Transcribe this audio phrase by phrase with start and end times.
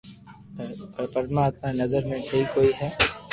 [0.93, 2.87] پر پرماتما ري نظر ۾ سھي ڪوئي ھي